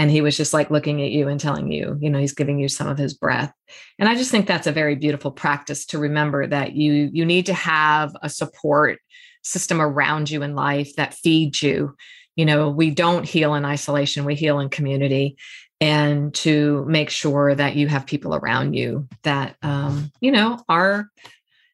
[0.00, 2.60] And he was just like looking at you and telling you, you know, he's giving
[2.60, 3.52] you some of his breath.
[3.98, 7.46] And I just think that's a very beautiful practice to remember that you you need
[7.46, 9.00] to have a support
[9.48, 11.96] system around you in life that feeds you.
[12.36, 15.36] You know, we don't heal in isolation, we heal in community.
[15.80, 21.08] And to make sure that you have people around you that, um, you know, are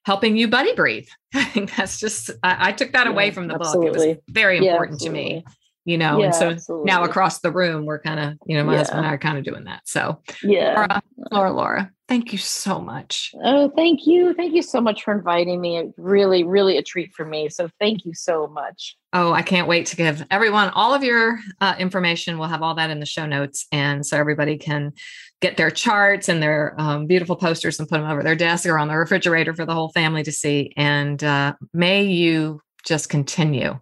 [0.05, 1.09] helping you buddy breathe.
[1.35, 3.91] I think that's just, I, I took that yeah, away from the absolutely.
[3.91, 4.07] book.
[4.07, 5.45] It was very important to me
[5.85, 6.87] you know yeah, and so absolutely.
[6.87, 8.79] now across the room we're kind of you know my yeah.
[8.79, 12.39] husband and i are kind of doing that so yeah laura, laura laura thank you
[12.39, 13.33] so much.
[13.43, 14.35] Oh thank you.
[14.35, 15.79] Thank you so much for inviting me.
[15.79, 17.49] It really really a treat for me.
[17.49, 18.97] So thank you so much.
[19.13, 22.39] Oh i can't wait to give everyone all of your uh, information.
[22.39, 23.67] We'll have all that in the show notes.
[23.73, 24.93] And so everybody can
[25.41, 28.79] get their charts and their um, beautiful posters and put them over their desk or
[28.79, 30.73] on the refrigerator for the whole family to see.
[30.77, 33.79] And uh, may you just continue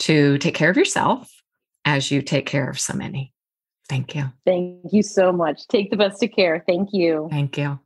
[0.00, 1.30] to take care of yourself
[1.84, 3.32] as you take care of so many.
[3.88, 4.30] Thank you.
[4.44, 5.66] Thank you so much.
[5.68, 6.62] Take the best of care.
[6.66, 7.28] Thank you.
[7.30, 7.78] Thank you.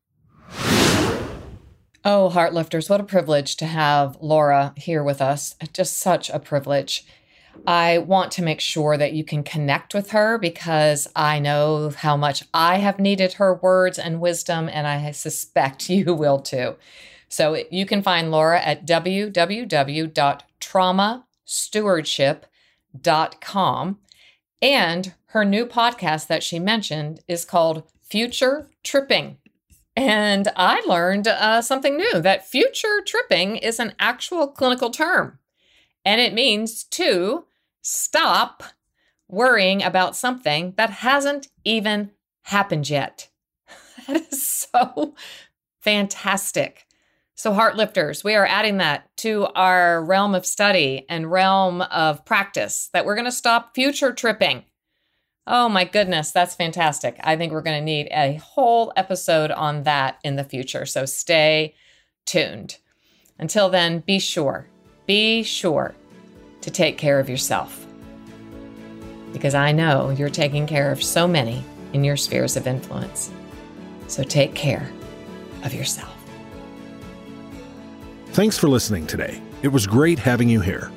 [2.04, 5.54] Oh, Heartlifters, what a privilege to have Laura here with us.
[5.72, 7.06] Just such a privilege.
[7.66, 12.16] I want to make sure that you can connect with her because I know how
[12.16, 16.74] much I have needed her words and wisdom, and I suspect you will too.
[17.28, 20.44] So you can find Laura at www.trauma
[21.44, 23.98] stewardship.com.
[24.60, 29.38] And her new podcast that she mentioned is called Future Tripping.
[29.96, 35.38] And I learned uh, something new that future tripping is an actual clinical term.
[36.04, 37.46] And it means to
[37.80, 38.62] stop
[39.26, 42.10] worrying about something that hasn't even
[42.42, 43.30] happened yet.
[44.06, 45.14] that is so
[45.80, 46.86] fantastic.
[47.34, 52.90] So, Heartlifters, we are adding that to our realm of study and realm of practice
[52.92, 54.64] that we're going to stop future tripping.
[55.46, 57.18] Oh my goodness, that's fantastic.
[57.20, 60.86] I think we're going to need a whole episode on that in the future.
[60.86, 61.74] So, stay
[62.26, 62.78] tuned.
[63.38, 64.68] Until then, be sure,
[65.06, 65.94] be sure
[66.60, 67.86] to take care of yourself.
[69.32, 73.32] Because I know you're taking care of so many in your spheres of influence.
[74.06, 74.92] So, take care
[75.64, 76.16] of yourself.
[78.28, 79.42] Thanks for listening today.
[79.62, 80.92] It was great having you here.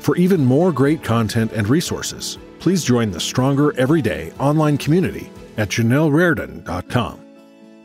[0.00, 5.68] For even more great content and resources, please join the Stronger Everyday online community at
[5.68, 7.20] JanelleRardon.com.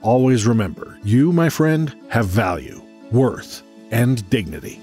[0.02, 3.62] Always remember, you, my friend, have value, worth,
[3.92, 4.82] and dignity.